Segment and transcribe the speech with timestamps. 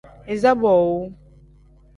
[0.33, 0.99] Iza boowu.